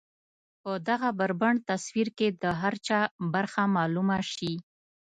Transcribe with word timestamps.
په 0.61 0.71
دغه 0.87 1.09
بربنډ 1.19 1.57
تصوير 1.71 2.07
کې 2.17 2.27
د 2.41 2.45
هر 2.61 2.73
چا 2.87 2.99
برخه 3.33 3.63
معلومه 3.75 4.17
شي. 4.33 4.53